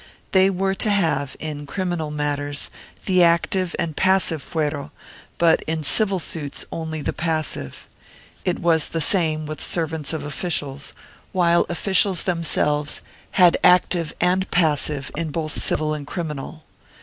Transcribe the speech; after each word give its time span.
They 0.31 0.49
were 0.49 0.73
to 0.73 0.89
have, 0.89 1.35
in 1.39 1.67
criminal 1.67 2.09
matters, 2.09 2.71
the 3.05 3.21
active 3.21 3.75
and 3.77 3.95
passive 3.95 4.41
fuero 4.41 4.89
but 5.37 5.61
in 5.67 5.83
civil 5.83 6.17
suits 6.17 6.65
only 6.71 7.03
the 7.03 7.13
passive; 7.13 7.87
it 8.43 8.57
was 8.57 8.87
the 8.87 8.99
same 8.99 9.45
with 9.45 9.61
servants 9.61 10.11
of 10.11 10.23
officials, 10.25 10.95
while 11.33 11.67
officials 11.69 12.23
themselves 12.23 13.03
had 13.33 13.57
active 13.63 14.11
and 14.19 14.49
passive 14.49 15.11
in 15.15 15.29
both 15.29 15.61
civil 15.61 15.93
and 15.93 16.07
criminal. 16.07 16.63